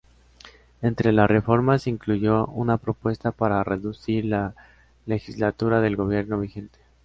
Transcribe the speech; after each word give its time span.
Entre 0.81 1.11
las 1.11 1.29
reformas 1.29 1.83
se 1.83 1.91
incluyó 1.91 2.47
una 2.47 2.77
propuesta 2.79 3.31
para 3.31 3.63
reducir 3.63 4.25
la 4.25 4.55
legislatura 5.05 5.79
del 5.79 5.95
gobierno 5.95 6.39
vigente. 6.39 6.79